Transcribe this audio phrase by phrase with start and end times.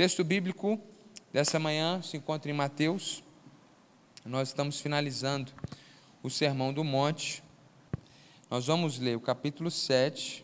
[0.00, 0.80] texto bíblico
[1.30, 3.22] dessa manhã se encontra em Mateus.
[4.24, 5.52] Nós estamos finalizando
[6.22, 7.44] o Sermão do Monte.
[8.48, 10.42] Nós vamos ler o capítulo 7,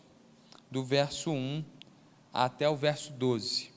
[0.69, 1.65] do verso 1
[2.31, 3.71] até o verso 12.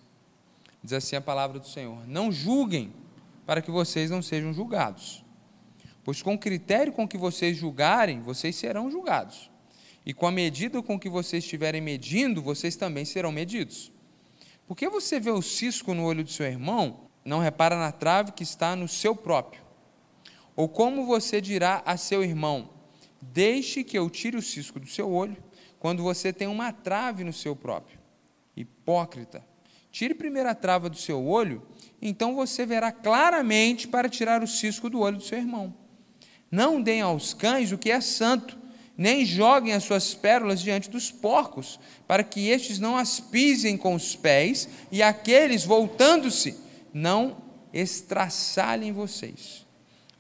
[0.85, 2.93] Diz assim a palavra do Senhor: Não julguem,
[3.47, 5.25] para que vocês não sejam julgados.
[6.05, 9.51] Pois com o critério com que vocês julgarem, vocês serão julgados.
[10.05, 13.91] E com a medida com que vocês estiverem medindo, vocês também serão medidos.
[14.71, 18.31] Por que você vê o cisco no olho do seu irmão, não repara na trave
[18.31, 19.61] que está no seu próprio?
[20.55, 22.71] Ou como você dirá a seu irmão:
[23.21, 25.37] Deixe que eu tire o cisco do seu olho,
[25.81, 27.99] quando você tem uma trave no seu próprio?
[28.57, 29.45] Hipócrita,
[29.91, 31.67] tire primeiro a trava do seu olho,
[32.01, 35.75] então você verá claramente para tirar o cisco do olho do seu irmão.
[36.49, 38.57] Não deem aos cães o que é santo,
[39.01, 43.95] nem joguem as suas pérolas diante dos porcos, para que estes não as pisem com
[43.95, 46.55] os pés, e aqueles, voltando-se,
[46.93, 47.39] não
[47.73, 49.65] estraçalhem vocês.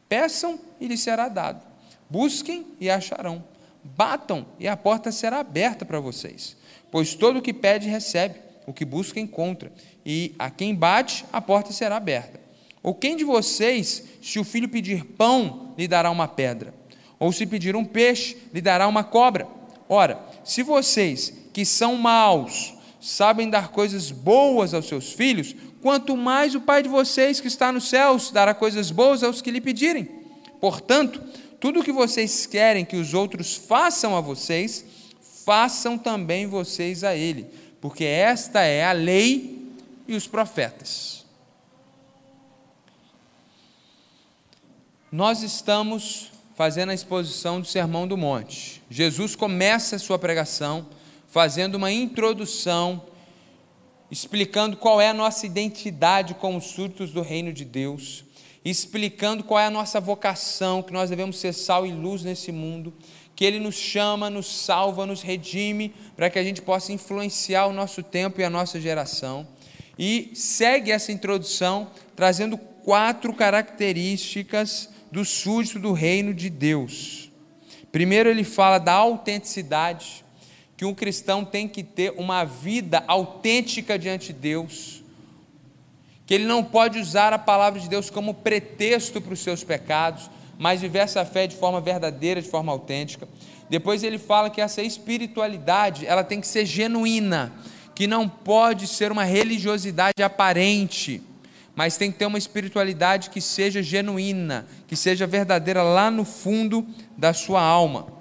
[0.08, 1.62] Peçam e lhes será dado.
[2.08, 3.44] Busquem e acharão.
[3.84, 6.56] Batam e a porta será aberta para vocês.
[6.90, 9.70] Pois todo o que pede, recebe, o que busca, encontra,
[10.06, 12.40] e a quem bate, a porta será aberta.
[12.82, 16.79] Ou quem de vocês, se o filho pedir pão, lhe dará uma pedra?
[17.20, 19.46] Ou se pedir um peixe, lhe dará uma cobra.
[19.86, 26.54] Ora, se vocês, que são maus, sabem dar coisas boas aos seus filhos, quanto mais
[26.54, 30.08] o Pai de vocês, que está nos céus, dará coisas boas aos que lhe pedirem.
[30.58, 31.22] Portanto,
[31.60, 34.84] tudo o que vocês querem que os outros façam a vocês,
[35.44, 37.46] façam também vocês a ele,
[37.82, 39.74] porque esta é a lei
[40.08, 41.26] e os profetas.
[45.12, 46.30] Nós estamos
[46.60, 48.82] fazendo a exposição do Sermão do Monte.
[48.90, 50.86] Jesus começa a sua pregação
[51.26, 53.02] fazendo uma introdução,
[54.10, 58.26] explicando qual é a nossa identidade como súditos do reino de Deus,
[58.62, 62.92] explicando qual é a nossa vocação, que nós devemos ser sal e luz nesse mundo,
[63.34, 67.72] que Ele nos chama, nos salva, nos redime, para que a gente possa influenciar o
[67.72, 69.48] nosso tempo e a nossa geração.
[69.98, 77.30] E segue essa introdução trazendo quatro características do súdito do reino de Deus.
[77.90, 80.24] Primeiro, ele fala da autenticidade,
[80.76, 85.02] que um cristão tem que ter uma vida autêntica diante de Deus,
[86.24, 90.30] que ele não pode usar a palavra de Deus como pretexto para os seus pecados,
[90.56, 93.28] mas viver essa fé de forma verdadeira, de forma autêntica.
[93.68, 97.52] Depois ele fala que essa espiritualidade, ela tem que ser genuína,
[97.94, 101.22] que não pode ser uma religiosidade aparente
[101.80, 106.86] mas tem que ter uma espiritualidade que seja genuína, que seja verdadeira lá no fundo
[107.16, 108.12] da sua alma.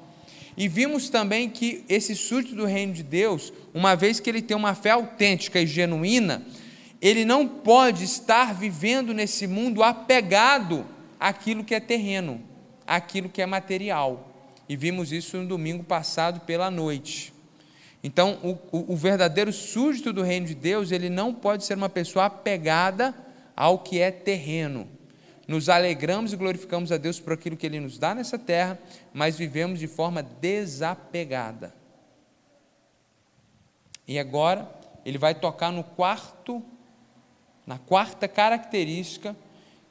[0.56, 4.56] E vimos também que esse súdito do reino de Deus, uma vez que ele tem
[4.56, 6.42] uma fé autêntica e genuína,
[7.02, 10.86] ele não pode estar vivendo nesse mundo apegado
[11.19, 12.42] àquilo que é terreno,
[12.88, 14.56] àquilo que é material.
[14.69, 17.34] E vimos isso no domingo passado pela noite.
[18.02, 21.90] Então, o, o, o verdadeiro súdito do reino de Deus, ele não pode ser uma
[21.90, 23.28] pessoa apegada
[23.59, 24.88] ao que é terreno.
[25.46, 28.80] Nos alegramos e glorificamos a Deus por aquilo que Ele nos dá nessa terra,
[29.14, 31.75] mas vivemos de forma desapegada.
[34.08, 36.64] E agora, ele vai tocar no quarto,
[37.68, 39.36] na quarta característica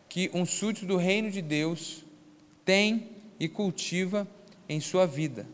[0.08, 2.04] que um súdito do reino de Deus
[2.64, 4.26] tem e cultiva
[4.66, 5.46] em sua vida,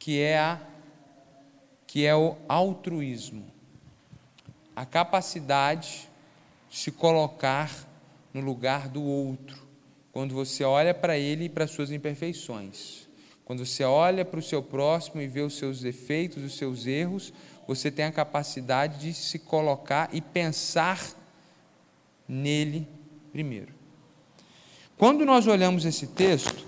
[0.00, 0.60] que é a
[1.86, 3.46] que é o altruísmo.
[4.74, 6.05] A capacidade
[6.76, 7.88] se colocar
[8.34, 9.66] no lugar do outro,
[10.12, 13.08] quando você olha para ele e para suas imperfeições.
[13.46, 17.32] Quando você olha para o seu próximo e vê os seus defeitos, os seus erros,
[17.66, 21.00] você tem a capacidade de se colocar e pensar
[22.28, 22.86] nele
[23.32, 23.72] primeiro.
[24.98, 26.66] Quando nós olhamos esse texto,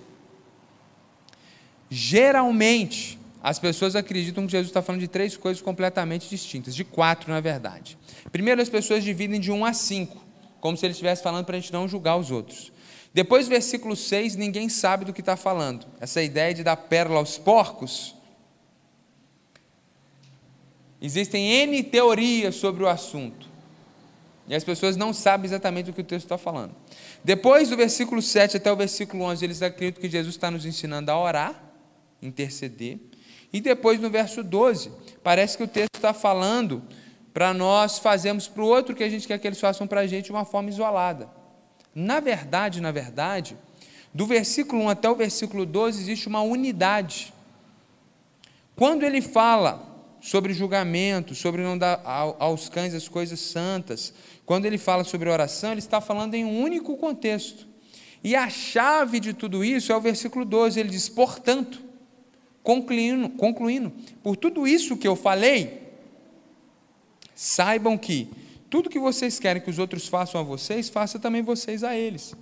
[1.90, 7.30] geralmente as pessoas acreditam que Jesus está falando de três coisas completamente distintas, de quatro,
[7.30, 7.96] na verdade.
[8.32, 10.24] Primeiro, as pessoas dividem de um a cinco,
[10.60, 12.72] como se ele estivesse falando para a gente não julgar os outros.
[13.14, 15.86] Depois, versículo 6, ninguém sabe do que está falando.
[16.00, 18.14] Essa ideia de dar pérola aos porcos.
[21.00, 23.48] Existem N teorias sobre o assunto.
[24.46, 26.74] E as pessoas não sabem exatamente o que o texto está falando.
[27.22, 31.10] Depois do versículo 7 até o versículo 11, eles acreditam que Jesus está nos ensinando
[31.10, 31.62] a orar,
[32.22, 32.98] interceder.
[33.52, 34.90] E depois no verso 12,
[35.22, 36.82] parece que o texto está falando
[37.32, 40.06] para nós fazermos para o outro que a gente quer que eles façam para a
[40.06, 41.28] gente de uma forma isolada.
[41.94, 43.56] Na verdade, na verdade,
[44.12, 47.32] do versículo 1 até o versículo 12 existe uma unidade.
[48.76, 49.88] Quando ele fala
[50.20, 52.00] sobre julgamento, sobre não dar
[52.38, 54.12] aos cães as coisas santas.
[54.44, 57.66] Quando ele fala sobre oração, ele está falando em um único contexto.
[58.22, 61.80] E a chave de tudo isso é o versículo 12, ele diz: portanto,
[62.68, 63.90] concluindo, concluindo
[64.22, 65.88] por tudo isso que eu falei,
[67.34, 68.28] saibam que
[68.68, 72.34] tudo que vocês querem que os outros façam a vocês, faça também vocês a eles.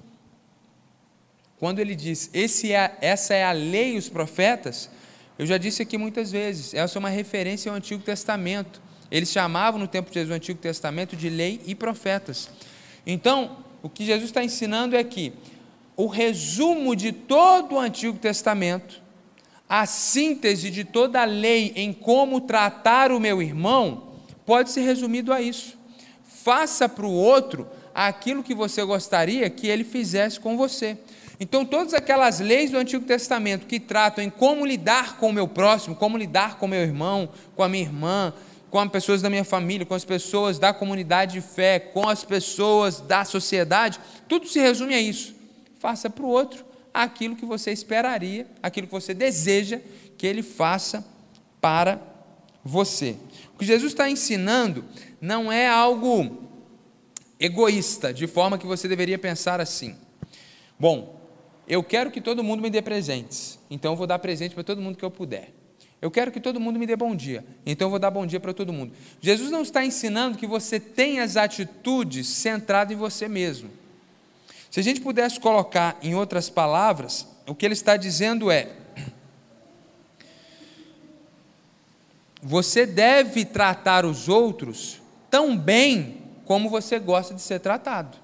[1.61, 4.91] Quando ele diz, é, essa é a lei e os profetas,
[5.39, 8.83] eu já disse aqui muitas vezes, essa é uma referência ao Antigo Testamento.
[9.09, 12.51] Eles chamavam no tempo de Jesus o Antigo Testamento de lei e profetas.
[13.07, 15.33] Então, o que Jesus está ensinando é que
[15.97, 19.06] o resumo de todo o Antigo Testamento,
[19.69, 24.13] a síntese de toda a lei em como tratar o meu irmão,
[24.45, 25.77] pode ser resumido a isso.
[26.25, 30.97] Faça para o outro aquilo que você gostaria que ele fizesse com você.
[31.41, 35.49] Então, todas aquelas leis do Antigo Testamento que tratam em como lidar com o meu
[35.49, 38.33] próximo, como lidar com o meu irmão, com a minha irmã,
[38.71, 42.25] com as pessoas da minha família, com as pessoas da comunidade de fé, com as
[42.25, 45.35] pessoas da sociedade, tudo se resume a isso.
[45.79, 46.65] Faça para o outro
[47.03, 49.81] aquilo que você esperaria, aquilo que você deseja
[50.17, 51.07] que ele faça
[51.61, 52.01] para
[52.65, 53.17] você.
[53.55, 54.85] O que Jesus está ensinando
[55.21, 56.45] não é algo
[57.39, 59.95] egoísta, de forma que você deveria pensar assim.
[60.79, 61.21] Bom,
[61.69, 64.81] eu quero que todo mundo me dê presentes, então eu vou dar presente para todo
[64.81, 65.53] mundo que eu puder.
[66.01, 68.41] Eu quero que todo mundo me dê bom dia, então eu vou dar bom dia
[68.41, 68.93] para todo mundo.
[69.21, 73.71] Jesus não está ensinando que você tenha as atitudes centradas em você mesmo.
[74.77, 78.73] Se a gente pudesse colocar em outras palavras, o que ele está dizendo é:
[82.43, 85.01] você deve tratar os outros
[85.31, 88.19] tão bem como você gosta de ser tratado.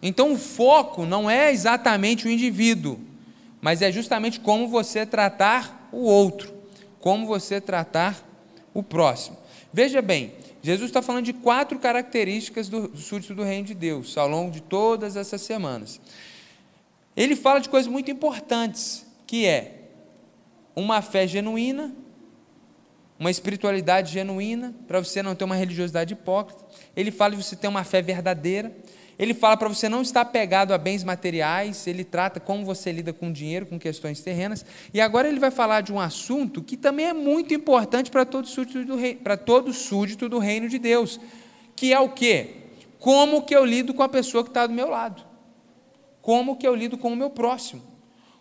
[0.00, 2.98] Então o foco não é exatamente o indivíduo,
[3.60, 6.50] mas é justamente como você tratar o outro,
[6.98, 8.16] como você tratar
[8.72, 9.36] o próximo.
[9.70, 10.32] Veja bem,
[10.68, 14.60] Jesus está falando de quatro características do, súdito do reino de Deus ao longo de
[14.60, 15.98] todas essas semanas.
[17.16, 19.88] Ele fala de coisas muito importantes, que é
[20.76, 21.94] uma fé genuína,
[23.18, 26.62] uma espiritualidade genuína, para você não ter uma religiosidade hipócrita.
[26.94, 28.70] Ele fala de você ter uma fé verdadeira.
[29.18, 33.12] Ele fala para você não estar apegado a bens materiais, ele trata como você lida
[33.12, 34.64] com dinheiro, com questões terrenas.
[34.94, 38.46] E agora ele vai falar de um assunto que também é muito importante para todo
[38.46, 41.18] súdito do, rei, para todo súdito do reino de Deus,
[41.74, 42.54] que é o quê?
[43.00, 45.24] Como que eu lido com a pessoa que está do meu lado?
[46.22, 47.82] Como que eu lido com o meu próximo?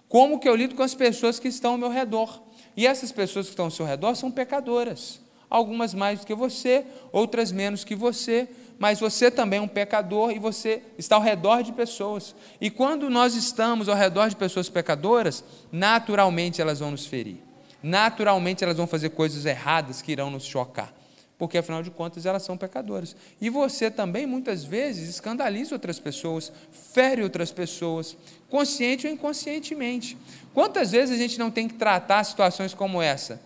[0.08, 2.44] Como que eu lido com as pessoas que estão ao meu redor?
[2.76, 5.20] E essas pessoas que estão ao seu redor são pecadoras.
[5.50, 8.48] Algumas mais do que você, outras menos que você,
[8.80, 12.36] mas você também é um pecador e você está ao redor de pessoas.
[12.62, 17.38] E quando nós estamos ao redor de pessoas pecadoras, naturalmente elas vão nos ferir.
[17.82, 20.94] Naturalmente elas vão fazer coisas erradas que irão nos chocar.
[21.38, 23.16] Porque afinal de contas elas são pecadoras.
[23.40, 26.52] E você também muitas vezes escandaliza outras pessoas,
[26.94, 28.18] fere outras pessoas,
[28.50, 30.18] consciente ou inconscientemente.
[30.54, 33.40] Quantas vezes a gente não tem que tratar situações como essa?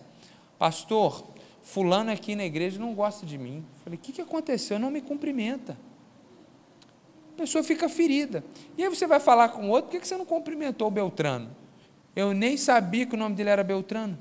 [0.58, 1.31] Pastor,
[1.62, 3.64] fulano aqui na igreja não gosta de mim.
[3.84, 4.78] Falei, o que, que aconteceu?
[4.78, 5.76] Não me cumprimenta.
[7.34, 8.44] A pessoa fica ferida.
[8.76, 11.50] E aí você vai falar com outro, por que, que você não cumprimentou o Beltrano?
[12.14, 14.18] Eu nem sabia que o nome dele era Beltrano.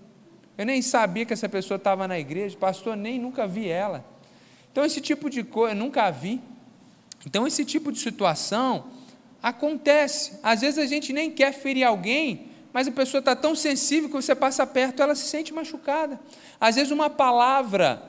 [0.57, 4.05] Eu nem sabia que essa pessoa estava na igreja, pastor, nem nunca vi ela.
[4.71, 6.39] Então, esse tipo de coisa, eu nunca vi.
[7.25, 8.86] Então, esse tipo de situação
[9.41, 10.39] acontece.
[10.41, 14.16] Às vezes a gente nem quer ferir alguém, mas a pessoa está tão sensível que
[14.16, 16.20] você passa perto, ela se sente machucada.
[16.60, 18.01] Às vezes, uma palavra,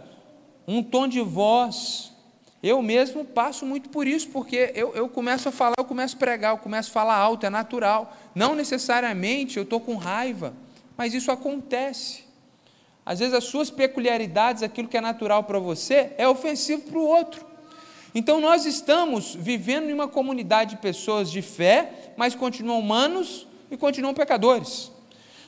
[0.66, 2.12] um tom de voz,
[2.62, 6.18] eu mesmo passo muito por isso, porque eu, eu começo a falar, eu começo a
[6.18, 8.16] pregar, eu começo a falar alto, é natural.
[8.34, 10.54] Não necessariamente eu estou com raiva,
[10.96, 12.24] mas isso acontece.
[13.04, 17.04] Às vezes, as suas peculiaridades, aquilo que é natural para você, é ofensivo para o
[17.04, 17.44] outro.
[18.14, 23.76] Então, nós estamos vivendo em uma comunidade de pessoas de fé, mas continuam humanos e
[23.76, 24.90] continuam pecadores.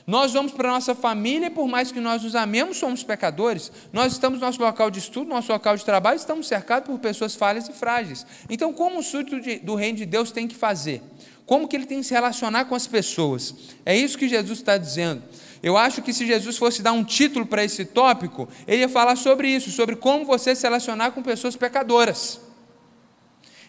[0.07, 3.71] Nós vamos para a nossa família e, por mais que nós os amemos, somos pecadores.
[3.91, 6.99] Nós estamos no nosso local de estudo, no nosso local de trabalho, estamos cercados por
[6.99, 8.25] pessoas falhas e frágeis.
[8.47, 11.01] Então, como o súdito do reino de Deus tem que fazer?
[11.45, 13.55] Como que ele tem que se relacionar com as pessoas?
[13.83, 15.23] É isso que Jesus está dizendo.
[15.61, 19.15] Eu acho que se Jesus fosse dar um título para esse tópico, ele ia falar
[19.15, 22.39] sobre isso, sobre como você se relacionar com pessoas pecadoras.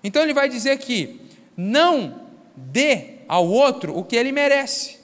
[0.04, 1.20] Então ele vai dizer que
[1.56, 4.98] não dê ao outro o que ele merece.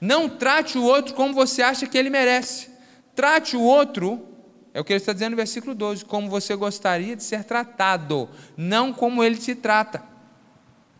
[0.00, 2.70] Não trate o outro como você acha que ele merece.
[3.14, 4.26] Trate o outro,
[4.72, 8.28] é o que ele está dizendo no versículo 12, como você gostaria de ser tratado,
[8.56, 10.02] não como ele te trata.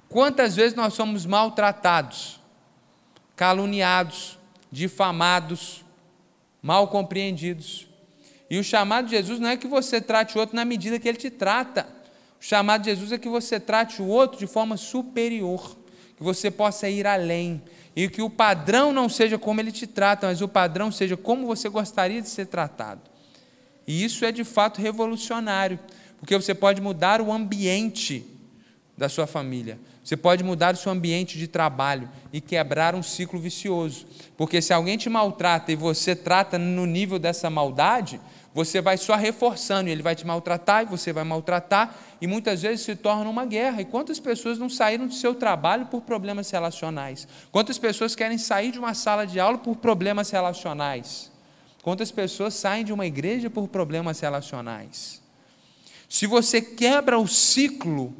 [0.09, 2.40] Quantas vezes nós somos maltratados,
[3.37, 4.38] caluniados,
[4.71, 5.85] difamados,
[6.61, 7.88] mal compreendidos,
[8.50, 11.09] E o chamado de Jesus não é que você trate o outro na medida que
[11.09, 11.87] ele te trata.
[12.40, 15.76] O chamado de Jesus é que você trate o outro de forma superior,
[16.21, 17.62] que você possa ir além,
[17.97, 21.47] e que o padrão não seja como ele te trata, mas o padrão seja como
[21.47, 23.00] você gostaria de ser tratado.
[23.87, 25.79] E isso é de fato revolucionário,
[26.19, 28.23] porque você pode mudar o ambiente
[28.99, 33.41] da sua família, você pode mudar o seu ambiente de trabalho e quebrar um ciclo
[33.41, 34.07] vicioso.
[34.37, 38.21] Porque se alguém te maltrata e você trata no nível dessa maldade,
[38.52, 42.85] você vai só reforçando, ele vai te maltratar, e você vai maltratar, e muitas vezes
[42.85, 43.80] se torna uma guerra.
[43.80, 47.28] E quantas pessoas não saíram do seu trabalho por problemas relacionais?
[47.52, 51.30] Quantas pessoas querem sair de uma sala de aula por problemas relacionais?
[51.83, 55.23] Quantas pessoas saem de uma igreja por problemas relacionais?
[56.09, 58.12] Se você quebra o ciclo,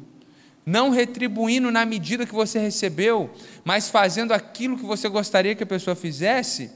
[0.65, 3.29] não retribuindo na medida que você recebeu,
[3.65, 6.71] mas fazendo aquilo que você gostaria que a pessoa fizesse,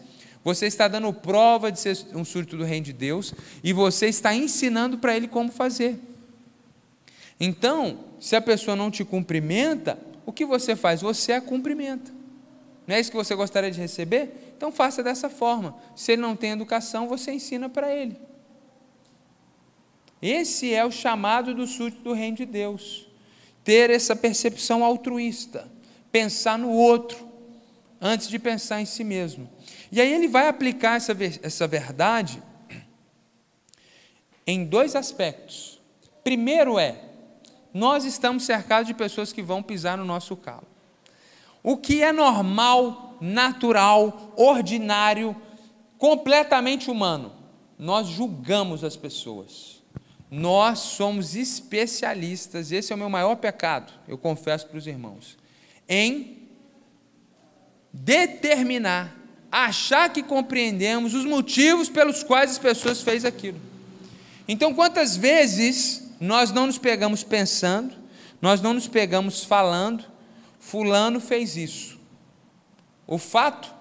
[0.45, 3.33] você está dando prova de ser um súdito do reino de Deus
[3.63, 5.99] e você está ensinando para ele como fazer.
[7.39, 11.01] Então, se a pessoa não te cumprimenta, o que você faz?
[11.01, 12.13] Você a cumprimenta.
[12.85, 14.53] Não é isso que você gostaria de receber?
[14.55, 15.75] Então faça dessa forma.
[15.95, 18.15] Se ele não tem educação, você ensina para ele.
[20.21, 23.07] Esse é o chamado do súdito do reino de Deus.
[23.63, 25.67] Ter essa percepção altruísta,
[26.11, 27.34] pensar no outro
[27.99, 29.49] antes de pensar em si mesmo.
[29.91, 32.41] E aí ele vai aplicar essa, essa verdade
[34.45, 35.81] em dois aspectos.
[36.23, 37.01] Primeiro é,
[37.73, 40.67] nós estamos cercados de pessoas que vão pisar no nosso calo.
[41.63, 45.35] O que é normal, natural, ordinário,
[45.97, 47.33] completamente humano,
[47.77, 49.83] nós julgamos as pessoas.
[50.29, 55.37] Nós somos especialistas, esse é o meu maior pecado, eu confesso para os irmãos,
[55.87, 56.44] em
[57.95, 59.15] determinar
[59.49, 63.59] achar que compreendemos os motivos pelos quais as pessoas fez aquilo.
[64.47, 67.95] Então, quantas vezes nós não nos pegamos pensando,
[68.41, 70.03] nós não nos pegamos falando,
[70.59, 71.97] fulano fez isso.
[73.07, 73.73] O fato,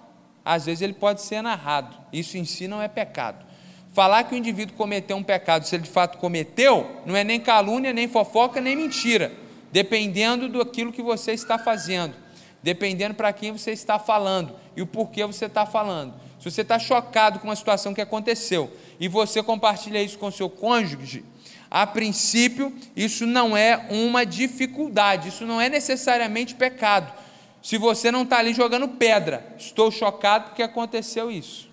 [0.45, 1.95] às vezes ele pode ser narrado.
[2.13, 3.45] Isso em si não é pecado.
[3.93, 7.39] Falar que o indivíduo cometeu um pecado, se ele de fato cometeu, não é nem
[7.39, 9.31] calúnia, nem fofoca, nem mentira,
[9.71, 12.24] dependendo do aquilo que você está fazendo
[12.65, 16.15] dependendo para quem você está falando e o porquê você está falando.
[16.39, 20.49] Se você está chocado com uma situação que aconteceu e você compartilha isso com seu
[20.49, 21.23] cônjuge,
[21.69, 27.13] a princípio, isso não é uma dificuldade, isso não é necessariamente pecado.
[27.61, 31.69] Se você não está ali jogando pedra, estou chocado porque aconteceu isso.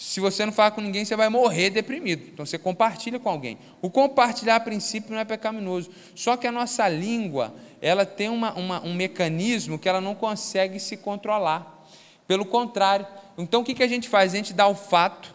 [0.00, 2.28] Se você não falar com ninguém, você vai morrer deprimido.
[2.32, 3.58] Então você compartilha com alguém.
[3.82, 5.90] O compartilhar, a princípio, não é pecaminoso.
[6.14, 7.52] Só que a nossa língua,
[7.82, 11.84] ela tem uma, uma, um mecanismo que ela não consegue se controlar.
[12.28, 13.08] Pelo contrário.
[13.36, 14.32] Então o que, que a gente faz?
[14.32, 15.34] A gente dá o fato,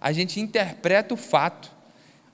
[0.00, 1.70] a gente interpreta o fato,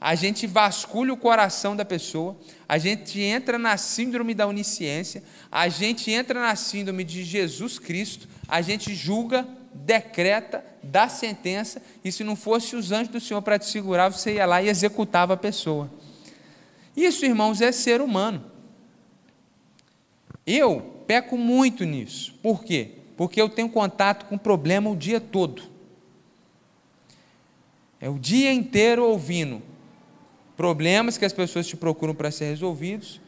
[0.00, 5.68] a gente vasculha o coração da pessoa, a gente entra na síndrome da onisciência, a
[5.68, 9.46] gente entra na síndrome de Jesus Cristo, a gente julga,
[9.84, 14.34] decreta, dá sentença, e se não fosse os anjos do Senhor para te segurar, você
[14.34, 15.90] ia lá e executava a pessoa.
[16.96, 18.44] Isso, irmãos, é ser humano.
[20.46, 22.34] Eu peco muito nisso.
[22.42, 22.92] Por quê?
[23.16, 25.62] Porque eu tenho contato com problema o dia todo.
[28.00, 29.62] É o dia inteiro ouvindo
[30.56, 33.20] problemas que as pessoas te procuram para ser resolvidos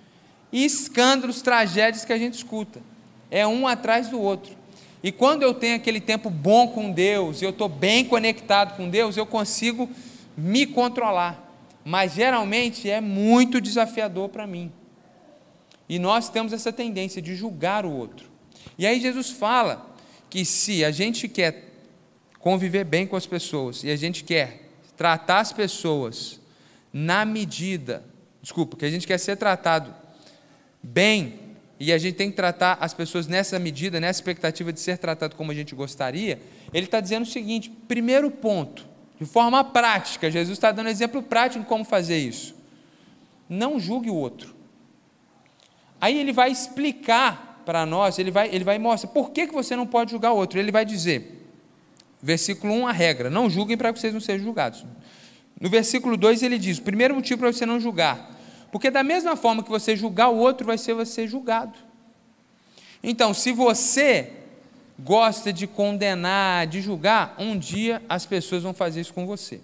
[0.51, 2.81] e escândalos, tragédias que a gente escuta.
[3.31, 4.58] É um atrás do outro.
[5.03, 9.17] E quando eu tenho aquele tempo bom com Deus, eu estou bem conectado com Deus,
[9.17, 9.89] eu consigo
[10.37, 11.45] me controlar.
[11.85, 14.73] Mas geralmente é muito desafiador para mim.
[15.89, 18.29] E nós temos essa tendência de julgar o outro.
[18.77, 19.95] E aí Jesus fala
[20.29, 21.73] que se a gente quer
[22.39, 26.41] conviver bem com as pessoas e a gente quer tratar as pessoas
[26.93, 28.05] na medida,
[28.43, 29.95] desculpa, que a gente quer ser tratado
[30.83, 31.48] bem
[31.81, 35.37] e a gente tem que tratar as pessoas nessa medida, nessa expectativa de ser tratado
[35.37, 36.41] como a gente gostaria,
[36.73, 38.85] ele está dizendo o seguinte: primeiro ponto,
[39.19, 42.55] de forma prática, Jesus está dando exemplo prático de como fazer isso.
[43.49, 44.55] Não julgue o outro.
[46.01, 49.77] Aí ele vai explicar para nós, ele vai, ele vai mostrar por que, que você
[49.77, 50.59] não pode julgar o outro.
[50.59, 51.49] Ele vai dizer,
[52.21, 54.85] versículo 1, a regra: não julguem para que vocês não sejam julgados.
[55.61, 58.37] No versículo 2 ele diz: o primeiro motivo para você não julgar
[58.71, 61.79] porque da mesma forma que você julgar o outro, vai ser você julgado.
[63.03, 64.33] Então, se você
[64.99, 69.61] gosta de condenar, de julgar, um dia as pessoas vão fazer isso com você.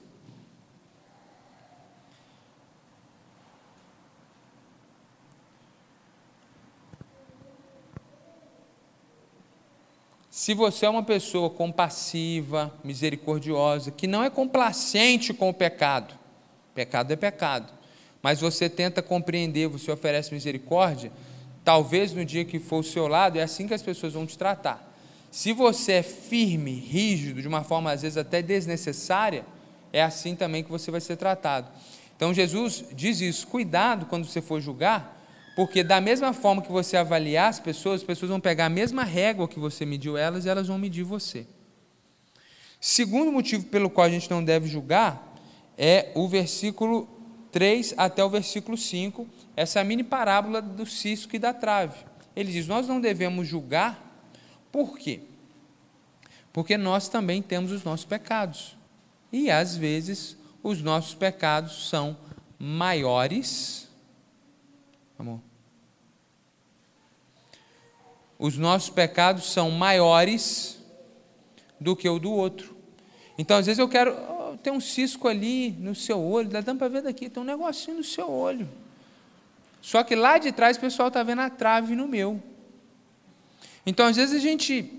[10.31, 16.15] Se você é uma pessoa compassiva, misericordiosa, que não é complacente com o pecado,
[16.75, 17.73] pecado é pecado,
[18.25, 21.13] mas você tenta compreender, você oferece misericórdia,
[21.63, 24.39] talvez no dia que for o seu lado, é assim que as pessoas vão te
[24.39, 24.91] tratar.
[25.31, 29.45] Se você é firme, rígido, de uma forma às vezes até desnecessária,
[29.93, 31.69] é assim também que você vai ser tratado.
[32.17, 35.23] Então Jesus diz isso: cuidado quando você for julgar,
[35.55, 39.05] porque da mesma forma que você avaliar as pessoas, as pessoas vão pegar a mesma
[39.05, 41.47] régua que você mediu elas e elas vão medir você.
[42.81, 45.35] Segundo motivo pelo qual a gente não deve julgar
[45.77, 47.14] é o versículo
[47.55, 52.05] 3 até o versículo 5, essa mini parábola do cisco e da trave.
[52.35, 54.21] Ele diz: Nós não devemos julgar,
[54.73, 55.21] por quê?
[56.53, 58.77] Porque nós também temos os nossos pecados.
[59.33, 62.17] E às vezes os nossos pecados são
[62.59, 63.85] maiores
[65.17, 65.41] Amor.
[68.37, 70.77] Os nossos pecados são maiores
[71.81, 72.77] do que o do outro.
[73.39, 74.13] Então, às vezes eu quero.
[74.65, 78.03] Tem um cisco ali no seu olho, dá para ver daqui, tem um negocinho no
[78.03, 78.67] seu olho.
[79.83, 82.43] Só que lá de trás o pessoal está vendo a trave no meu.
[83.85, 84.91] Então, às vezes a gente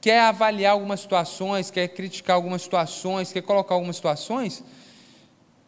[0.00, 4.64] quer avaliar algumas situações, quer criticar algumas situações, quer colocar algumas situações,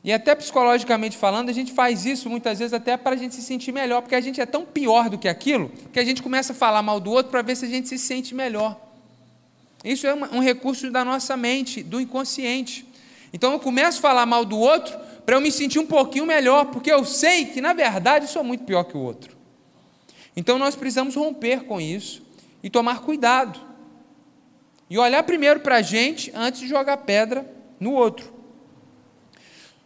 [0.03, 3.43] e até psicologicamente falando, a gente faz isso muitas vezes até para a gente se
[3.43, 6.55] sentir melhor, porque a gente é tão pior do que aquilo, que a gente começa
[6.55, 8.88] a falar mal do outro para ver se a gente se sente melhor.
[9.85, 12.87] Isso é um recurso da nossa mente, do inconsciente.
[13.33, 16.67] Então eu começo a falar mal do outro para eu me sentir um pouquinho melhor,
[16.67, 19.37] porque eu sei que na verdade sou muito pior que o outro.
[20.35, 22.23] Então nós precisamos romper com isso
[22.63, 23.61] e tomar cuidado.
[24.91, 28.33] E olhar primeiro para a gente antes de jogar pedra no outro.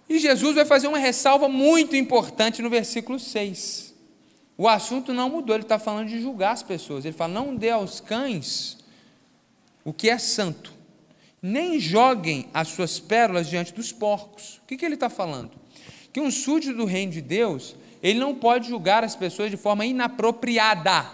[0.08, 3.92] E Jesus vai fazer uma ressalva muito importante no versículo 6.
[4.56, 7.04] O assunto não mudou, ele está falando de julgar as pessoas.
[7.04, 8.81] Ele fala: não dê aos cães
[9.84, 10.72] o que é santo,
[11.40, 14.60] nem joguem as suas pérolas diante dos porcos.
[14.62, 15.50] O que, que ele está falando?
[16.12, 19.84] Que um súdito do reino de Deus, ele não pode julgar as pessoas de forma
[19.84, 21.06] inapropriada.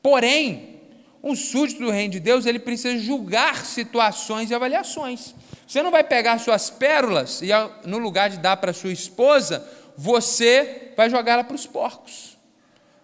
[0.00, 0.80] Porém,
[1.22, 5.34] um súdito do reino de Deus, ele precisa julgar situações e avaliações.
[5.66, 7.48] Você não vai pegar suas pérolas e,
[7.84, 12.36] no lugar de dar para sua esposa, você vai jogá-la para os porcos.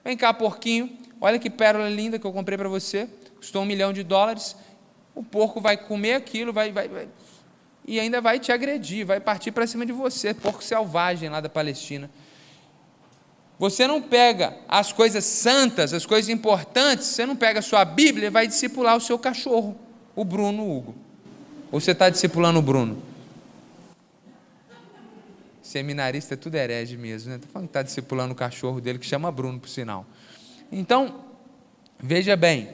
[0.05, 3.93] Vem cá, porquinho, olha que pérola linda que eu comprei para você, custou um milhão
[3.93, 4.55] de dólares.
[5.15, 7.09] O porco vai comer aquilo, vai, vai, vai
[7.89, 11.49] e ainda vai te agredir, vai partir para cima de você, porco selvagem lá da
[11.49, 12.11] Palestina.
[13.59, 18.27] Você não pega as coisas santas, as coisas importantes, você não pega a sua Bíblia
[18.27, 19.75] e vai discipular o seu cachorro,
[20.15, 20.95] o Bruno Hugo.
[21.73, 23.03] Ou você está discipulando o Bruno?
[25.63, 27.37] Seminarista é tudo herege mesmo, né?
[27.37, 30.05] Está falando que está discipulando o cachorro dele, que chama Bruno, por sinal.
[30.71, 31.25] Então,
[31.99, 32.69] veja bem,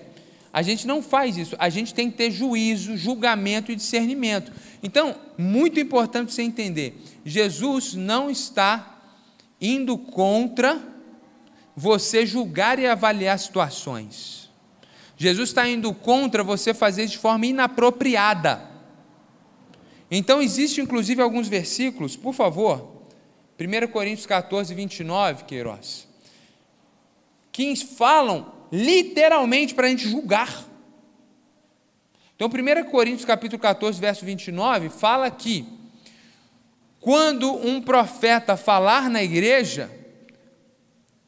[0.54, 4.52] a gente não faz isso, a gente tem que ter juízo, julgamento e discernimento.
[4.84, 9.00] Então, muito importante você entender: Jesus não está
[9.60, 10.80] indo contra
[11.74, 14.48] você julgar e avaliar situações.
[15.16, 18.70] Jesus está indo contra você fazer de forma inapropriada.
[20.08, 22.92] Então, existe inclusive alguns versículos, por favor,
[23.58, 26.06] 1 Coríntios 14, 29, Queiroz,
[27.50, 30.64] que falam literalmente para a gente julgar.
[32.34, 35.64] Então, 1 Coríntios capítulo 14, verso 29, fala que
[36.98, 39.88] quando um profeta falar na igreja,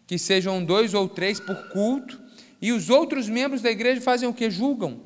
[0.09, 2.21] que sejam dois ou três por culto,
[2.61, 4.51] e os outros membros da igreja fazem o que?
[4.51, 4.99] Julgam.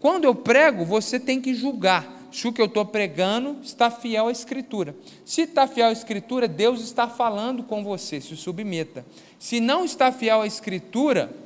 [0.00, 4.26] Quando eu prego, você tem que julgar se o que eu estou pregando está fiel
[4.26, 4.96] à Escritura.
[5.24, 9.06] Se está fiel à Escritura, Deus está falando com você, se submeta.
[9.38, 11.45] Se não está fiel à Escritura,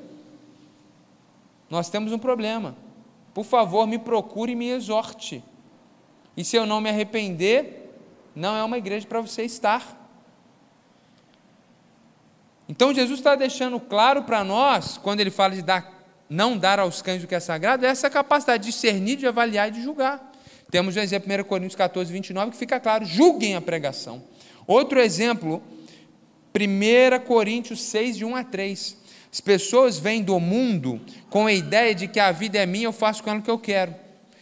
[1.71, 2.77] nós temos um problema.
[3.33, 5.43] Por favor, me procure e me exorte.
[6.37, 7.91] E se eu não me arrepender,
[8.35, 9.97] não é uma igreja para você estar.
[12.69, 17.03] Então Jesus está deixando claro para nós, quando ele fala de dar, não dar aos
[17.03, 20.31] cães o que é sagrado, é essa capacidade de discernir, de avaliar e de julgar.
[20.71, 24.23] Temos o exemplo 1 Coríntios 14, 29, que fica claro: julguem a pregação.
[24.67, 25.61] Outro exemplo,
[26.55, 29.00] 1 Coríntios 6, de 1 a 3.
[29.33, 32.93] As pessoas vêm do mundo com a ideia de que a vida é minha, eu
[32.93, 33.95] faço com ela o que eu quero.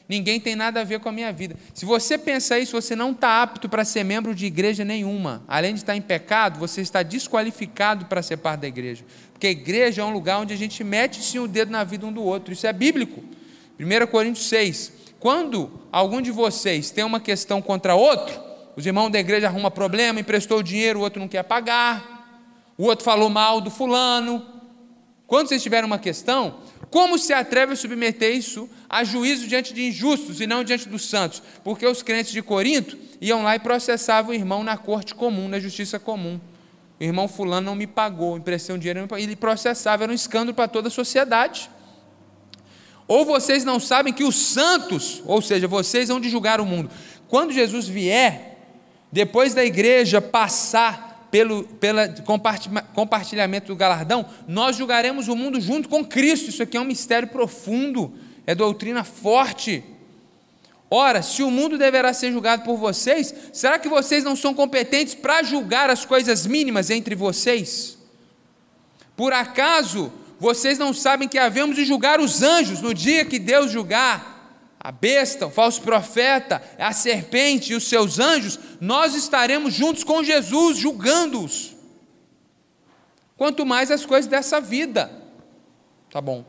[0.08, 1.54] Ninguém tem nada a ver com a minha vida.
[1.74, 5.42] Se você pensa isso, você não está apto para ser membro de igreja nenhuma.
[5.46, 9.04] Além de estar em pecado, você está desqualificado para ser parte da igreja.
[9.34, 12.06] Porque a igreja é um lugar onde a gente mete sim o dedo na vida
[12.06, 12.54] um do outro.
[12.54, 13.22] Isso é bíblico.
[13.78, 14.92] 1 Coríntios 6.
[15.20, 18.40] Quando algum de vocês tem uma questão contra outro,
[18.76, 22.38] os irmãos da igreja arrumam problema, emprestou dinheiro, o outro não quer pagar,
[22.78, 24.57] o outro falou mal do fulano.
[25.28, 26.58] Quando vocês tiverem uma questão,
[26.90, 31.08] Como se atreve a submeter isso a juízo diante de injustos e não diante dos
[31.08, 31.42] santos?
[31.62, 35.60] Porque os crentes de Corinto iam lá e processavam o irmão na corte comum, na
[35.60, 36.40] justiça comum.
[36.98, 40.66] O irmão fulano não me pagou, emprestei um dinheiro, ele processava, era um escândalo para
[40.66, 41.70] toda a sociedade.
[43.06, 46.90] Ou vocês não sabem que os santos, ou seja, vocês vão de julgar o mundo.
[47.28, 48.58] Quando Jesus vier,
[49.12, 52.08] depois da igreja passar pelo pela
[52.94, 56.50] compartilhamento do galardão, nós julgaremos o mundo junto com Cristo.
[56.50, 58.14] Isso aqui é um mistério profundo,
[58.46, 59.84] é doutrina forte.
[60.90, 65.14] Ora, se o mundo deverá ser julgado por vocês, será que vocês não são competentes
[65.14, 67.98] para julgar as coisas mínimas entre vocês?
[69.14, 73.70] Por acaso vocês não sabem que havemos de julgar os anjos no dia que Deus
[73.70, 74.37] julgar
[74.88, 78.58] a besta, o falso profeta, a serpente e os seus anjos?
[78.80, 81.76] Nós estaremos juntos com Jesus julgando-os.
[83.36, 85.12] Quanto mais as coisas dessa vida.
[86.10, 86.42] Tá bom.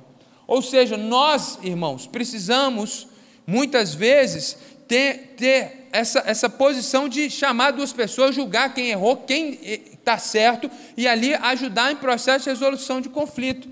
[0.47, 3.09] Ou seja, nós, irmãos, precisamos
[3.45, 9.59] muitas vezes, ter, ter essa, essa posição de chamar duas pessoas, julgar quem errou, quem
[9.91, 13.67] está certo, e ali ajudar em processo de resolução de conflito.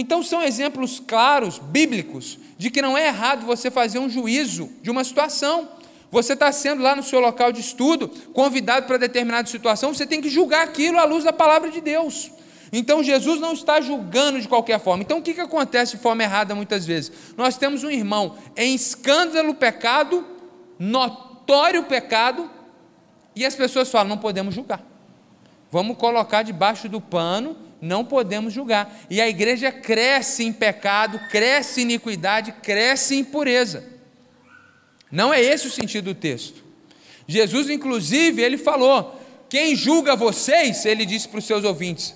[0.00, 4.92] Então, são exemplos claros, bíblicos, de que não é errado você fazer um juízo de
[4.92, 5.68] uma situação.
[6.08, 10.20] Você está sendo lá no seu local de estudo, convidado para determinada situação, você tem
[10.20, 12.30] que julgar aquilo à luz da palavra de Deus.
[12.72, 15.02] Então Jesus não está julgando de qualquer forma.
[15.02, 17.10] Então o que, que acontece de forma errada muitas vezes?
[17.36, 20.24] Nós temos um irmão em escândalo pecado,
[20.78, 22.48] notório pecado,
[23.34, 24.80] e as pessoas falam: não podemos julgar.
[25.72, 29.00] Vamos colocar debaixo do pano, não podemos julgar.
[29.08, 33.84] E a igreja cresce em pecado, cresce em iniquidade, cresce em impureza.
[35.10, 36.64] Não é esse o sentido do texto.
[37.26, 42.14] Jesus, inclusive, ele falou: quem julga vocês, ele disse para os seus ouvintes,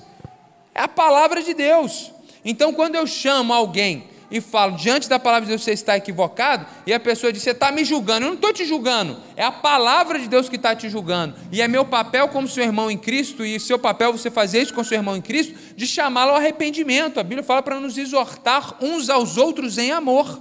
[0.74, 2.10] é a palavra de Deus.
[2.44, 6.66] Então, quando eu chamo alguém e falo, diante da palavra de Deus você está equivocado,
[6.86, 9.52] e a pessoa diz, você está me julgando, eu não estou te julgando, é a
[9.52, 12.96] palavra de Deus que está te julgando, e é meu papel como seu irmão em
[12.96, 16.38] Cristo, e seu papel você fazer isso com seu irmão em Cristo, de chamá-lo ao
[16.38, 17.20] arrependimento.
[17.20, 20.40] A Bíblia fala para nos exortar uns aos outros em amor.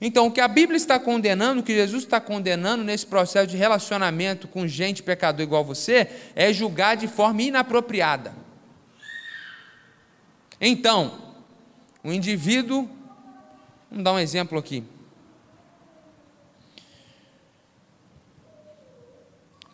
[0.00, 3.56] Então, o que a Bíblia está condenando, o que Jesus está condenando nesse processo de
[3.56, 8.32] relacionamento com gente pecador igual você, é julgar de forma inapropriada.
[10.60, 11.30] Então,
[12.02, 12.88] o indivíduo,
[13.90, 14.84] vamos dar um exemplo aqui.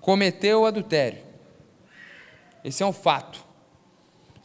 [0.01, 1.23] Cometeu adultério.
[2.65, 3.45] Esse é um fato.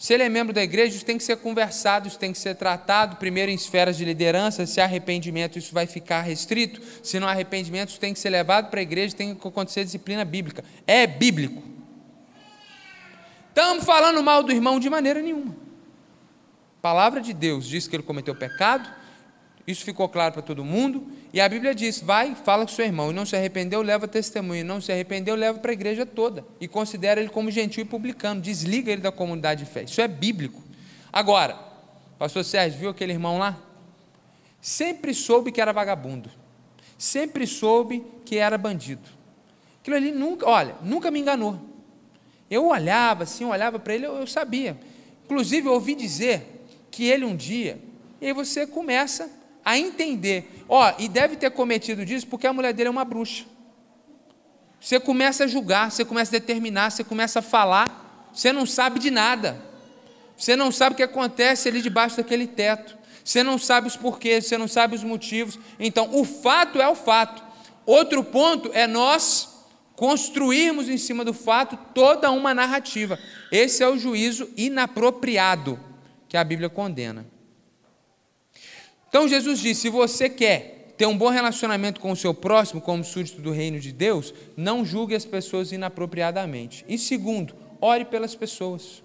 [0.02, 2.56] Se ele é membro da igreja, isso tem que ser conversado, isso tem que ser
[2.56, 7.32] tratado, primeiro em esferas de liderança, se arrependimento, isso vai ficar restrito, se não há
[7.32, 10.64] arrependimento, isso tem que ser levado para a igreja, tem que acontecer disciplina bíblica.
[10.88, 11.62] É bíblico.
[13.50, 15.56] Estamos falando mal do irmão de maneira nenhuma.
[16.80, 19.01] A palavra de Deus diz que ele cometeu pecado,
[19.72, 23.12] isso ficou claro para todo mundo, e a Bíblia diz: vai, fala com seu irmão,
[23.12, 26.46] e não se arrependeu, leva testemunho, e não se arrependeu, leva para a igreja toda,
[26.60, 29.84] e considera ele como gentil e publicano, desliga ele da comunidade de fé.
[29.84, 30.62] Isso é bíblico.
[31.12, 31.58] Agora,
[32.20, 33.58] pastor Sérgio, viu aquele irmão lá?
[34.62, 36.30] Sempre soube que era vagabundo,
[36.98, 39.10] sempre soube que era bandido.
[39.82, 41.60] Aquilo ali nunca, olha, nunca me enganou.
[42.50, 44.78] Eu olhava assim, olhava para ele, eu, eu sabia.
[45.26, 47.80] Inclusive, eu ouvi dizer que ele um dia,
[48.20, 49.32] e aí você começa
[49.64, 53.46] a entender, ó, e deve ter cometido disso porque a mulher dele é uma bruxa.
[54.80, 59.00] Você começa a julgar, você começa a determinar, você começa a falar, você não sabe
[59.00, 59.62] de nada.
[60.36, 62.98] Você não sabe o que acontece ali debaixo daquele teto.
[63.24, 65.60] Você não sabe os porquês, você não sabe os motivos.
[65.80, 67.44] Então, o fato é o fato.
[67.86, 69.50] Outro ponto é nós
[69.96, 73.20] construirmos em cima do fato toda uma narrativa.
[73.52, 75.80] Esse é o juízo inapropriado
[76.28, 77.28] que a Bíblia condena.
[79.12, 83.04] Então Jesus disse: se você quer ter um bom relacionamento com o seu próximo, como
[83.04, 86.86] súdito do reino de Deus, não julgue as pessoas inapropriadamente.
[86.88, 89.04] E segundo, ore pelas pessoas.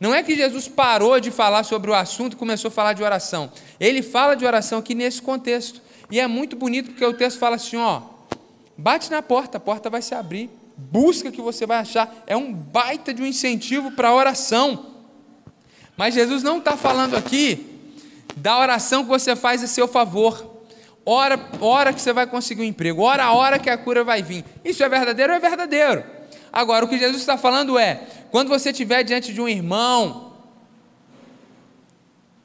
[0.00, 3.02] Não é que Jesus parou de falar sobre o assunto e começou a falar de
[3.02, 3.52] oração.
[3.78, 5.82] Ele fala de oração aqui nesse contexto.
[6.10, 8.00] E é muito bonito porque o texto fala assim: ó,
[8.78, 10.48] bate na porta, a porta vai se abrir.
[10.74, 12.24] Busca que você vai achar.
[12.26, 14.86] É um baita de um incentivo para a oração.
[15.98, 17.73] Mas Jesus não está falando aqui
[18.36, 20.62] da oração que você faz a seu favor.
[21.06, 24.22] Ora, hora que você vai conseguir um emprego, ora a hora que a cura vai
[24.22, 24.44] vir.
[24.64, 26.04] Isso é verdadeiro é verdadeiro.
[26.52, 30.38] Agora, o que Jesus está falando é: quando você estiver diante de um irmão,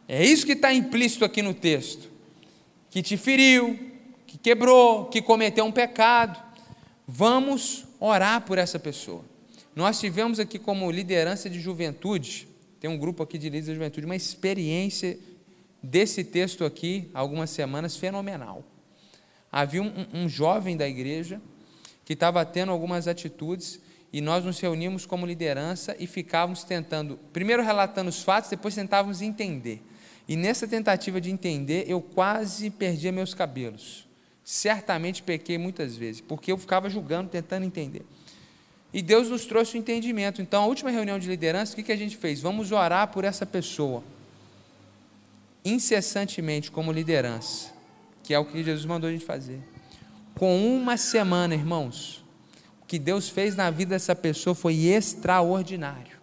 [0.07, 2.09] é isso que está implícito aqui no texto,
[2.89, 3.79] que te feriu,
[4.27, 6.39] que quebrou, que cometeu um pecado,
[7.07, 9.23] vamos orar por essa pessoa.
[9.75, 12.49] Nós tivemos aqui como liderança de juventude
[12.79, 15.19] tem um grupo aqui de líderes da juventude, uma experiência
[15.81, 18.63] desse texto aqui, algumas semanas, fenomenal.
[19.51, 21.41] Havia um, um jovem da igreja
[22.05, 23.79] que estava tendo algumas atitudes
[24.11, 29.21] e nós nos reunimos como liderança e ficávamos tentando, primeiro relatando os fatos, depois tentávamos
[29.21, 29.83] entender.
[30.27, 34.07] E nessa tentativa de entender, eu quase perdia meus cabelos.
[34.43, 38.03] Certamente pequei muitas vezes, porque eu ficava julgando, tentando entender.
[38.91, 40.41] E Deus nos trouxe o entendimento.
[40.41, 42.41] Então, a última reunião de liderança, o que, que a gente fez?
[42.41, 44.03] Vamos orar por essa pessoa,
[45.69, 47.71] incessantemente, como liderança,
[48.23, 49.61] que é o que Jesus mandou a gente fazer.
[50.35, 52.23] Com uma semana, irmãos,
[52.81, 56.17] o que Deus fez na vida dessa pessoa foi extraordinário,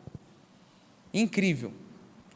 [1.13, 1.73] incrível.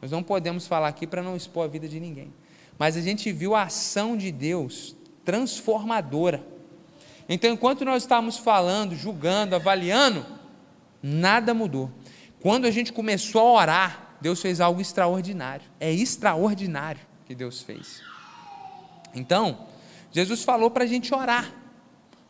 [0.01, 2.33] Nós não podemos falar aqui para não expor a vida de ninguém,
[2.79, 6.45] mas a gente viu a ação de Deus transformadora.
[7.29, 10.27] Então, enquanto nós estávamos falando, julgando, avaliando,
[11.03, 11.91] nada mudou.
[12.41, 15.67] Quando a gente começou a orar, Deus fez algo extraordinário.
[15.79, 18.03] É extraordinário que Deus fez.
[19.15, 19.67] Então,
[20.13, 21.53] Jesus falou para a gente orar.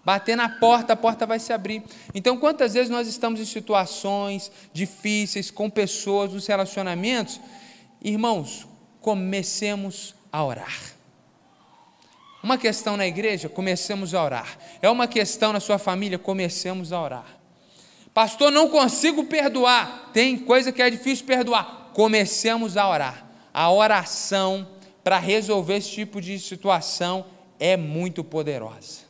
[0.05, 1.83] Bater na porta, a porta vai se abrir.
[2.15, 7.41] Então, quantas vezes nós estamos em situações difíceis, com pessoas, nos relacionamentos,
[8.01, 8.67] irmãos,
[9.01, 10.73] comecemos a orar.
[12.43, 14.59] Uma questão na igreja, comecemos a orar.
[14.81, 17.27] É uma questão na sua família, comecemos a orar.
[18.15, 20.11] Pastor, não consigo perdoar.
[20.13, 21.80] Tem coisa que é difícil perdoar.
[21.93, 23.27] Comecemos a orar.
[23.53, 24.69] A oração
[25.03, 27.27] para resolver esse tipo de situação
[27.59, 29.01] é muito poderosa.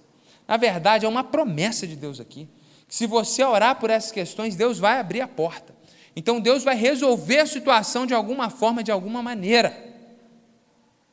[0.46, 2.48] Na verdade, é uma promessa de Deus aqui.
[2.88, 5.74] Que se você orar por essas questões, Deus vai abrir a porta.
[6.16, 9.90] Então Deus vai resolver a situação de alguma forma, de alguma maneira.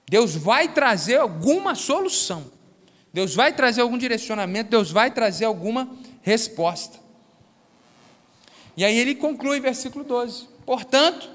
[0.10, 2.52] Deus vai trazer alguma solução.
[3.14, 7.00] Deus vai trazer algum direcionamento, Deus vai trazer alguma resposta.
[8.76, 11.30] E aí ele conclui, versículo 12: Portanto,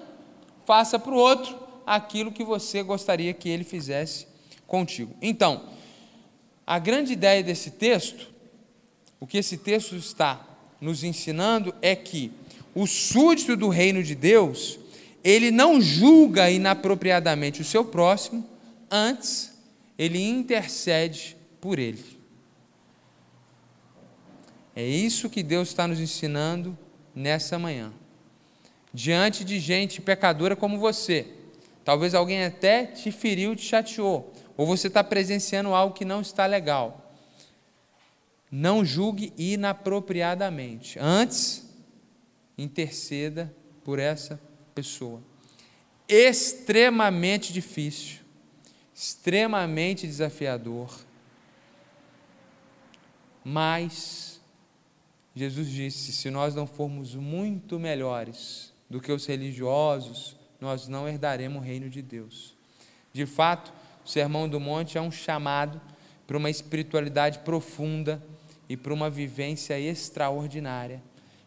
[0.64, 4.26] faça para o outro aquilo que você gostaria que ele fizesse
[4.66, 5.14] contigo.
[5.20, 5.68] Então,
[6.66, 8.28] a grande ideia desse texto,
[9.20, 10.40] o que esse texto está
[10.80, 12.32] nos ensinando é que
[12.74, 14.78] o súdito do reino de Deus,
[15.22, 18.48] ele não julga inapropriadamente o seu próximo,
[18.90, 19.52] antes
[19.98, 22.04] ele intercede por ele.
[24.74, 26.76] É isso que Deus está nos ensinando
[27.14, 27.92] nessa manhã.
[28.92, 31.26] Diante de gente pecadora como você,
[31.84, 36.46] talvez alguém até te feriu, te chateou, ou você está presenciando algo que não está
[36.46, 37.14] legal.
[38.50, 40.98] Não julgue inapropriadamente.
[40.98, 41.66] Antes,
[42.58, 44.38] interceda por essa
[44.74, 45.22] pessoa.
[46.06, 48.22] Extremamente difícil
[49.02, 50.88] extremamente desafiador.
[53.44, 54.40] Mas
[55.34, 61.62] Jesus disse: se nós não formos muito melhores do que os religiosos, nós não herdaremos
[61.62, 62.54] o reino de Deus.
[63.10, 63.72] De fato,
[64.04, 65.80] o Sermão do Monte é um chamado
[66.26, 68.22] para uma espiritualidade profunda
[68.68, 71.02] e para uma vivência extraordinária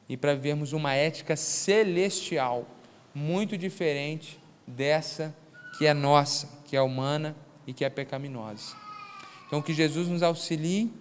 [0.09, 2.67] e para vermos uma ética celestial
[3.13, 5.31] muito diferente dessa
[5.77, 7.35] que é nossa, que é humana
[7.67, 8.75] e que é pecaminosa.
[9.45, 10.91] Então, que Jesus nos auxilie,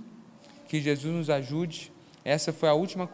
[0.68, 1.90] que Jesus nos ajude.
[2.22, 3.08] Essa foi a última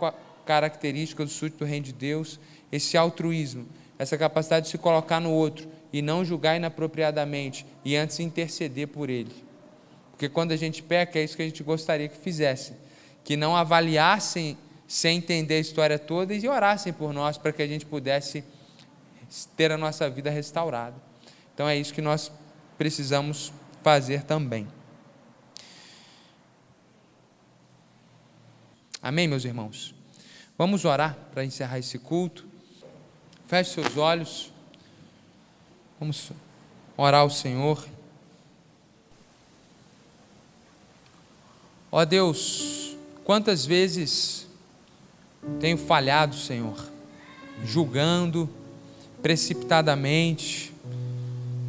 [0.44, 3.66] característica do súdito do reino de Deus, esse altruísmo,
[3.98, 9.10] essa capacidade de se colocar no outro e não julgar inapropriadamente e antes interceder por
[9.10, 9.44] ele.
[10.12, 12.74] Porque quando a gente peca, é isso que a gente gostaria que fizesse,
[13.24, 14.56] que não avaliassem
[14.86, 18.44] sem entender a história toda e orassem por nós para que a gente pudesse
[19.56, 20.96] ter a nossa vida restaurada.
[21.54, 22.32] Então é isso que nós
[22.76, 23.52] precisamos
[23.82, 24.66] fazer também.
[29.02, 29.94] Amém, meus irmãos?
[30.58, 32.49] Vamos orar para encerrar esse culto.
[33.50, 34.50] Feche seus olhos.
[35.98, 36.32] Vamos
[36.96, 37.86] orar ao Senhor.
[41.92, 44.46] Ó Deus, quantas vezes
[45.58, 46.88] tenho falhado, Senhor,
[47.64, 48.48] julgando
[49.20, 50.70] precipitadamente,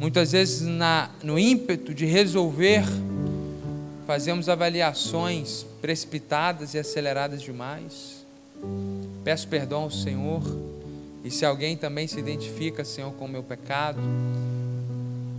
[0.02, 2.82] Muitas vezes, na, no ímpeto de resolver,
[4.04, 8.26] fazemos avaliações precipitadas e aceleradas demais.
[9.22, 10.42] Peço perdão ao Senhor.
[11.24, 14.00] E se alguém também se identifica, Senhor, com o meu pecado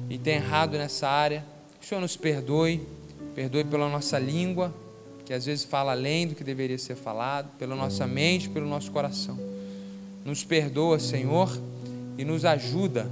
[0.09, 1.43] e tem errado nessa área,
[1.79, 2.85] que o Senhor nos perdoe,
[3.35, 4.73] perdoe pela nossa língua,
[5.25, 8.91] que às vezes fala além do que deveria ser falado, pela nossa mente, pelo nosso
[8.91, 9.37] coração.
[10.23, 11.49] Nos perdoa, Senhor,
[12.17, 13.09] e nos ajuda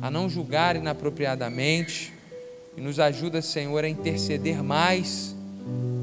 [0.00, 2.12] a não julgar inapropriadamente
[2.76, 5.34] e nos ajuda, Senhor, a interceder mais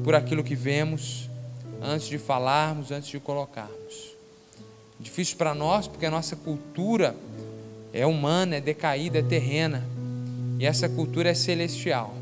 [0.02, 1.28] por aquilo que vemos
[1.80, 4.11] antes de falarmos, antes de colocarmos.
[5.02, 7.14] Difícil para nós porque a nossa cultura
[7.92, 9.84] é humana, é decaída, é terrena.
[10.58, 12.14] E essa cultura é celestial.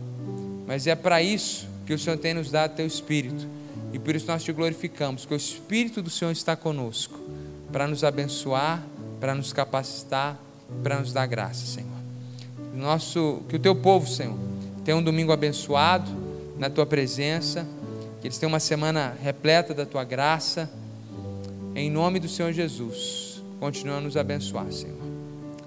[0.66, 3.46] Mas é para isso que o Senhor tem nos dado teu espírito.
[3.92, 7.18] E por isso nós te glorificamos, que o espírito do Senhor está conosco
[7.72, 8.82] para nos abençoar,
[9.18, 10.40] para nos capacitar,
[10.82, 11.90] para nos dar graça, Senhor.
[12.74, 14.36] Nosso, que o teu povo, Senhor,
[14.84, 16.10] tenha um domingo abençoado
[16.58, 17.66] na tua presença,
[18.20, 20.70] que eles tenham uma semana repleta da tua graça.
[21.74, 24.98] Em nome do Senhor Jesus, continua a nos abençoar, Senhor.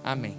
[0.04, 0.36] Amém.